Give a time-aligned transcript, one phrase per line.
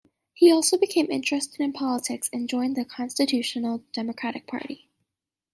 [0.33, 4.89] He also became interested in politics, and joined the Constitutional Democratic party.